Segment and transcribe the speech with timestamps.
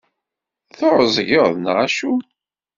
[0.77, 2.13] Tεeẓgeḍ neɣ acu?